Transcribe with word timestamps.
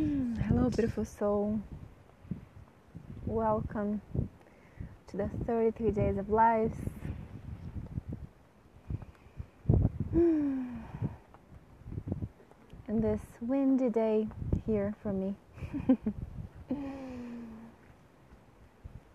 Hello, 0.00 0.70
beautiful 0.70 1.04
soul. 1.04 1.60
Welcome 3.26 4.00
to 5.08 5.16
the 5.18 5.28
33 5.46 5.90
days 5.90 6.16
of 6.16 6.30
lives. 6.30 6.74
And 10.14 10.80
this 12.88 13.20
windy 13.42 13.90
day 13.90 14.26
here 14.64 14.94
for 15.02 15.12
me. 15.12 15.34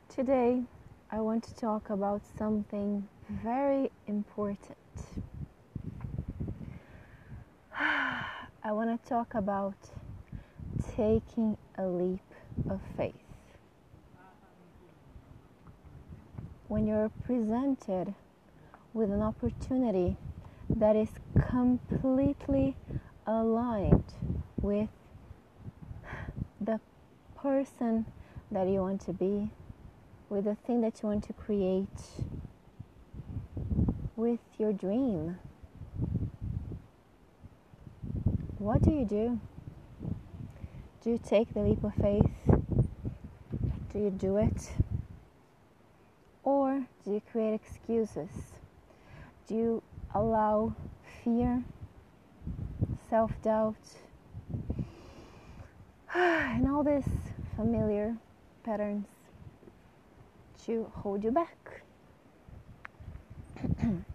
Today, 0.10 0.62
I 1.10 1.20
want 1.20 1.44
to 1.46 1.56
talk 1.56 1.90
about 1.90 2.22
something 2.38 3.08
very 3.28 3.90
important. 4.06 4.78
I 7.76 8.72
want 8.72 9.02
to 9.02 9.10
talk 9.10 9.34
about 9.34 9.74
taking 10.96 11.58
a 11.78 11.86
leap 11.86 12.22
of 12.70 12.80
faith. 12.96 13.14
When 16.68 16.88
you're 16.88 17.12
presented 17.26 18.14
with 18.94 19.12
an 19.12 19.22
opportunity 19.22 20.16
that 20.70 20.96
is 20.96 21.10
completely 21.50 22.76
aligned 23.28 24.14
with 24.62 24.90
the 26.62 26.80
person 27.36 28.06
that 28.52 28.68
you 28.68 28.80
want 28.80 29.02
to 29.02 29.14
be, 29.14 29.52
with 30.30 30.46
the 30.46 30.56
thing 30.56 30.82
that 30.82 31.02
you 31.04 31.10
want 31.10 31.24
to 31.26 31.34
create, 31.34 31.88
with 34.16 34.40
your 34.58 34.72
dream, 34.72 35.38
what 38.58 38.82
do 38.82 38.92
you 38.92 39.06
do? 39.06 39.40
Do 41.06 41.12
you 41.12 41.20
take 41.20 41.54
the 41.54 41.60
leap 41.60 41.84
of 41.84 41.94
faith? 41.94 42.32
Do 43.94 44.00
you 44.00 44.10
do 44.10 44.38
it? 44.38 44.72
Or 46.44 46.84
do 47.04 47.12
you 47.12 47.22
create 47.32 47.54
excuses? 47.54 48.32
Do 49.48 49.54
you 49.54 49.84
allow 50.16 50.74
fear, 51.24 51.64
self 53.08 53.40
doubt, 53.44 53.76
and 56.16 56.68
all 56.68 56.84
these 56.84 57.06
familiar 57.56 58.18
patterns 58.64 59.06
to 60.66 60.92
hold 60.92 61.24
you 61.24 61.30
back? 61.30 61.84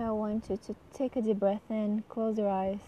I 0.00 0.10
want 0.12 0.48
you 0.48 0.58
to 0.66 0.74
take 0.94 1.14
a 1.16 1.20
deep 1.20 1.40
breath 1.40 1.60
in, 1.68 2.04
close 2.08 2.38
your 2.38 2.48
eyes. 2.48 2.78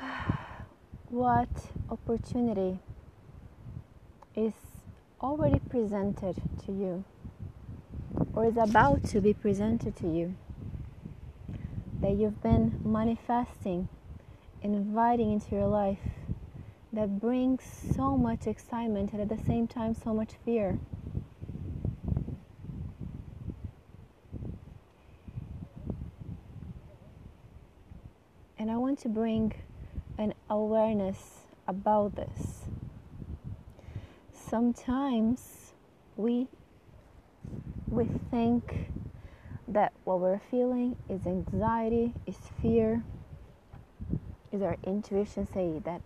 what 1.08 1.48
opportunity 1.90 2.78
is 4.36 4.52
already 5.20 5.58
presented 5.68 6.36
to 6.66 6.72
you 6.72 7.02
or 8.32 8.46
is 8.46 8.56
about 8.56 9.02
to 9.06 9.20
be 9.20 9.34
presented 9.34 9.96
to 9.96 10.06
you 10.06 10.36
that 12.00 12.12
you've 12.12 12.40
been 12.40 12.78
manifesting, 12.84 13.88
inviting 14.62 15.32
into 15.32 15.56
your 15.56 15.66
life 15.66 15.98
that 16.96 17.20
brings 17.20 17.62
so 17.94 18.16
much 18.16 18.46
excitement 18.46 19.12
and 19.12 19.20
at 19.20 19.28
the 19.28 19.44
same 19.44 19.66
time 19.68 19.94
so 19.94 20.14
much 20.14 20.30
fear. 20.46 20.78
And 28.58 28.70
I 28.70 28.78
want 28.78 28.98
to 29.00 29.10
bring 29.10 29.52
an 30.16 30.32
awareness 30.48 31.18
about 31.68 32.16
this. 32.16 32.64
Sometimes 34.32 35.74
we 36.16 36.48
we 37.90 38.06
think 38.30 38.90
that 39.68 39.92
what 40.04 40.20
we're 40.20 40.40
feeling 40.50 40.96
is 41.10 41.26
anxiety, 41.26 42.14
is 42.26 42.38
fear, 42.62 43.04
is 44.50 44.62
our 44.62 44.78
intuition 44.82 45.46
say 45.52 45.78
that 45.84 46.00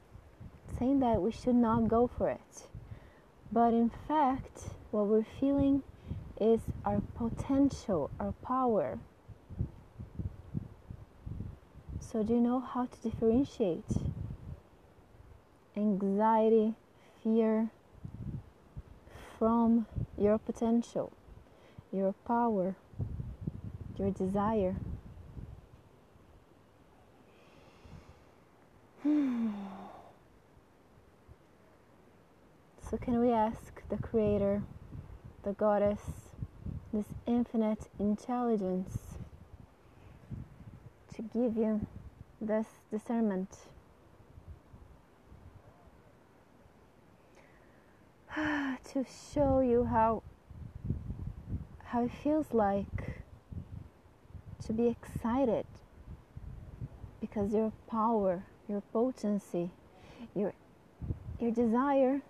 saying 0.80 1.00
that 1.00 1.20
we 1.20 1.30
should 1.30 1.54
not 1.54 1.88
go 1.88 2.06
for 2.08 2.30
it. 2.30 2.66
But 3.52 3.74
in 3.74 3.91
fact, 4.08 4.70
what 4.91 5.06
we're 5.06 5.26
feeling 5.38 5.82
is 6.41 6.60
our 6.86 7.02
potential, 7.16 8.10
our 8.18 8.32
power. 8.42 8.98
So, 12.00 12.22
do 12.22 12.34
you 12.34 12.40
know 12.40 12.60
how 12.60 12.86
to 12.86 13.00
differentiate 13.02 13.84
anxiety, 15.76 16.74
fear 17.22 17.70
from 19.38 19.86
your 20.16 20.38
potential, 20.38 21.12
your 21.92 22.14
power, 22.26 22.74
your 23.98 24.10
desire? 24.10 24.76
Can 33.00 33.21
we 33.21 33.33
ask 33.33 33.83
the 33.88 33.97
Creator, 33.97 34.62
the 35.43 35.53
Goddess, 35.53 36.00
this 36.93 37.06
infinite 37.27 37.88
intelligence 37.99 39.19
to 41.15 41.22
give 41.22 41.56
you 41.56 41.87
this 42.41 42.66
discernment? 42.91 43.56
to 48.37 49.05
show 49.34 49.61
you 49.61 49.84
how 49.84 50.22
how 51.84 52.05
it 52.05 52.11
feels 52.22 52.53
like 52.53 53.22
to 54.65 54.72
be 54.72 54.87
excited 54.87 55.67
because 57.21 57.53
your 57.53 57.72
power, 57.88 58.44
your 58.69 58.82
potency, 58.93 59.71
your 60.34 60.53
your 61.41 61.50
desire 61.50 62.21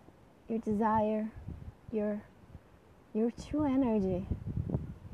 your 0.50 0.58
desire, 0.58 1.30
your 1.92 2.20
your 3.14 3.30
true 3.30 3.64
energy 3.64 4.26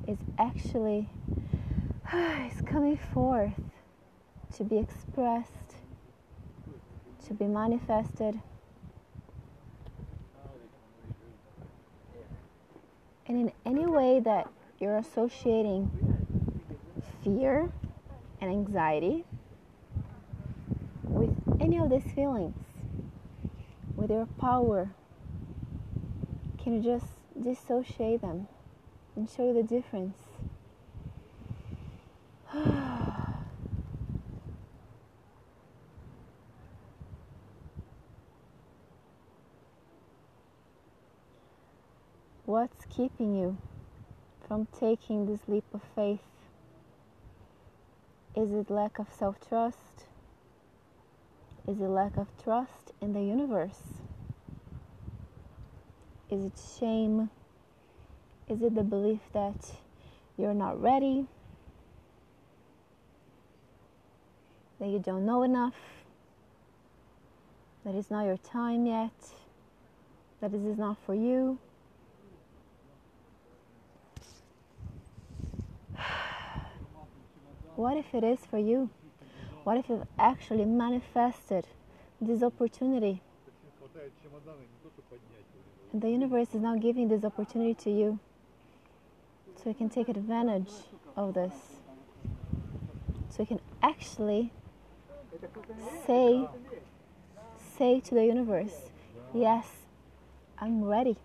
is 0.08 0.16
actually 0.38 1.10
is 2.14 2.62
coming 2.62 2.96
forth 2.96 3.52
to 4.56 4.64
be 4.64 4.78
expressed, 4.78 5.76
to 7.26 7.34
be 7.34 7.44
manifested. 7.44 8.40
And 13.28 13.38
in 13.38 13.52
any 13.66 13.86
way 13.86 14.20
that 14.20 14.48
you're 14.78 14.96
associating 14.96 15.90
fear 17.22 17.68
and 18.40 18.50
anxiety 18.50 19.24
with 21.02 21.34
any 21.60 21.76
of 21.78 21.90
these 21.90 22.10
feelings, 22.14 22.54
with 23.96 24.10
your 24.10 24.26
power, 24.38 24.90
can 26.66 26.82
you 26.82 26.82
just 26.82 27.06
dissociate 27.40 28.20
them 28.22 28.48
and 29.14 29.30
show 29.30 29.46
you 29.46 29.54
the 29.54 29.62
difference? 29.62 30.18
What's 42.46 42.84
keeping 42.86 43.36
you 43.36 43.58
from 44.48 44.66
taking 44.76 45.26
this 45.26 45.42
leap 45.46 45.62
of 45.72 45.82
faith? 45.94 46.18
Is 48.34 48.50
it 48.50 48.68
lack 48.70 48.98
of 48.98 49.06
self 49.16 49.36
trust? 49.48 50.06
Is 51.68 51.78
it 51.80 51.84
lack 51.84 52.16
of 52.16 52.26
trust 52.42 52.90
in 53.00 53.12
the 53.12 53.22
universe? 53.22 54.05
Is 56.28 56.44
it 56.44 56.52
shame? 56.80 57.30
Is 58.48 58.60
it 58.60 58.74
the 58.74 58.82
belief 58.82 59.20
that 59.32 59.54
you're 60.36 60.54
not 60.54 60.80
ready? 60.82 61.26
That 64.80 64.88
you 64.88 64.98
don't 64.98 65.24
know 65.24 65.44
enough? 65.44 65.74
That 67.84 67.94
it's 67.94 68.10
not 68.10 68.24
your 68.24 68.38
time 68.38 68.86
yet? 68.86 69.12
That 70.40 70.50
this 70.50 70.62
is 70.62 70.76
not 70.76 70.96
for 71.06 71.14
you? 71.14 71.58
What 77.76 77.96
if 77.98 78.14
it 78.14 78.24
is 78.24 78.40
for 78.50 78.58
you? 78.58 78.90
What 79.62 79.76
if 79.76 79.88
you've 79.88 80.08
actually 80.18 80.64
manifested 80.64 81.66
this 82.20 82.42
opportunity 82.42 83.20
the 86.00 86.10
universe 86.10 86.48
is 86.54 86.60
now 86.60 86.76
giving 86.76 87.08
this 87.08 87.24
opportunity 87.24 87.74
to 87.74 87.90
you 87.90 88.18
so 89.56 89.70
you 89.70 89.74
can 89.74 89.88
take 89.88 90.08
advantage 90.08 90.72
of 91.16 91.34
this. 91.34 91.52
So 93.30 93.42
you 93.42 93.46
can 93.46 93.60
actually 93.82 94.52
say 96.06 96.46
say 97.78 98.00
to 98.00 98.14
the 98.14 98.24
universe, 98.24 98.90
yes, 99.34 99.66
I'm 100.58 100.84
ready. 100.84 101.16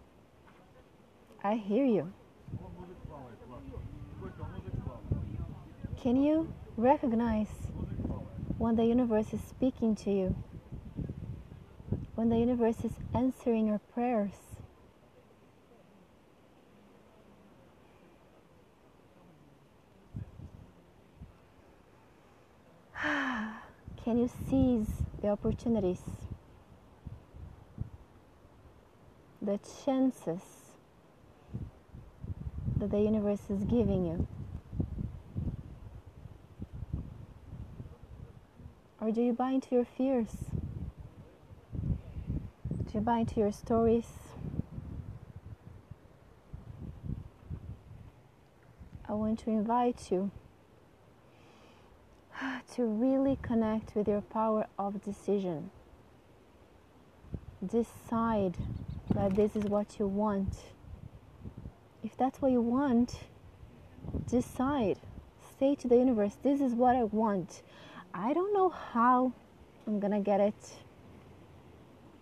I 1.44 1.56
hear 1.56 1.86
you. 1.86 2.12
Can 6.02 6.22
you 6.22 6.52
recognize 6.78 7.48
when 8.58 8.76
the 8.76 8.86
universe 8.86 9.34
is 9.34 9.42
speaking 9.42 9.96
to 9.98 10.12
you? 10.12 10.36
When 12.16 12.30
the 12.30 12.38
universe 12.38 12.84
is 12.84 12.92
answering 13.14 13.68
your 13.68 13.80
prayers? 13.94 14.51
Can 24.04 24.18
you 24.18 24.30
seize 24.50 24.90
the 25.22 25.30
opportunities, 25.30 26.02
the 29.42 29.60
chances 29.86 30.42
that 32.78 32.90
the 32.90 33.00
universe 33.00 33.42
is 33.50 33.64
giving 33.64 34.06
you? 34.06 34.28
Or 39.00 39.12
do 39.12 39.22
you 39.22 39.34
buy 39.34 39.52
into 39.52 39.76
your 39.76 39.86
fears? 39.86 40.30
Do 42.70 42.94
you 42.94 43.02
buy 43.02 43.20
into 43.20 43.40
your 43.40 43.52
stories? 43.52 44.08
I 49.08 49.14
want 49.14 49.40
to 49.40 49.50
invite 49.50 50.12
you 50.12 50.32
to 52.72 52.84
really 52.84 53.38
connect 53.42 53.96
with 53.96 54.08
your 54.08 54.22
power 54.22 54.68
of 54.80 55.04
decision. 55.04 55.72
Decide 57.66 58.58
that 59.14 59.36
this 59.36 59.56
is 59.56 59.66
what 59.66 60.00
you 60.00 60.08
want. 60.08 60.56
If 62.04 62.18
that's 62.18 62.42
what 62.42 62.52
you 62.52 62.62
want, 62.62 63.16
decide. 64.30 64.98
Say 65.60 65.76
to 65.76 65.88
the 65.88 65.98
universe, 65.98 66.38
This 66.42 66.62
is 66.62 66.74
what 66.74 66.96
I 66.96 67.04
want. 67.04 67.62
I 68.14 68.34
don't 68.34 68.54
know 68.54 68.70
how 68.70 69.34
I'm 69.86 70.00
gonna 70.00 70.22
get 70.22 70.40
it, 70.40 70.74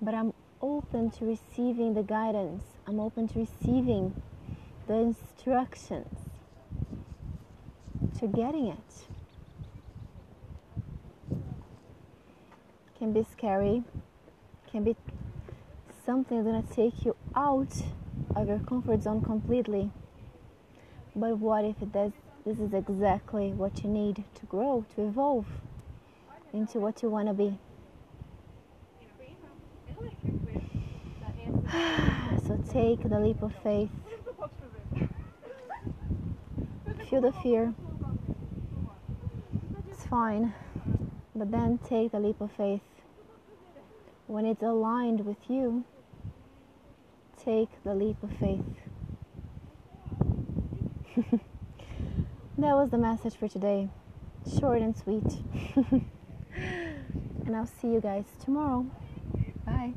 but 0.02 0.14
I'm 0.14 0.34
open 0.62 1.10
to 1.12 1.26
receiving 1.26 1.94
the 1.94 2.04
guidance. 2.04 2.64
I'm 2.86 3.00
open 3.00 3.28
to 3.30 3.40
receiving 3.40 4.14
the 4.88 4.96
instructions 4.96 6.30
to 8.20 8.28
getting 8.28 8.68
it. 8.68 9.19
Can 13.00 13.14
be 13.14 13.26
scary, 13.32 13.84
can 14.70 14.84
be 14.84 14.98
something 16.06 16.44
that's 16.44 16.68
gonna 16.68 16.76
take 16.76 17.06
you 17.06 17.16
out 17.34 17.74
of 18.36 18.50
your 18.50 18.60
comfort 18.60 19.04
zone 19.04 19.22
completely. 19.22 19.90
But 21.16 21.38
what 21.38 21.64
if 21.64 21.82
it 21.82 21.94
does? 21.94 22.12
This 22.46 22.60
is 22.60 22.74
exactly 22.74 23.54
what 23.54 23.84
you 23.84 23.90
need 23.90 24.26
to 24.36 24.46
grow, 24.48 24.86
to 24.96 25.08
evolve 25.08 25.46
into 26.52 26.80
what 26.80 27.02
you 27.02 27.10
want 27.10 27.30
to 27.30 27.34
be. 27.34 27.58
so 32.48 32.60
take 32.70 33.08
the 33.08 33.20
leap 33.20 33.42
of 33.42 33.54
faith. 33.64 33.90
Feel 37.10 37.22
the 37.22 37.32
fear. 37.32 37.74
It's 39.90 40.06
fine. 40.06 40.54
But 41.36 41.52
then 41.52 41.80
take 41.88 42.12
the 42.12 42.20
leap 42.20 42.42
of 42.42 42.52
faith. 42.52 42.82
When 44.30 44.46
it's 44.46 44.62
aligned 44.62 45.26
with 45.26 45.50
you, 45.50 45.86
take 47.44 47.70
the 47.84 47.96
leap 47.96 48.22
of 48.22 48.32
faith. 48.34 48.62
that 52.60 52.76
was 52.76 52.92
the 52.92 53.00
message 53.00 53.36
for 53.36 53.48
today. 53.48 53.90
Short 54.60 54.84
and 54.84 54.96
sweet. 54.96 55.24
and 56.56 57.56
I'll 57.56 57.66
see 57.66 57.88
you 57.88 58.00
guys 58.00 58.26
tomorrow. 58.40 58.86
Bye. 59.66 59.96